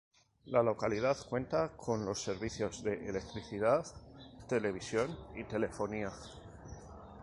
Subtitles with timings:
[0.47, 3.85] La localidad cuenta con los servicios de electricidad,
[4.49, 6.11] televisión y telefonía.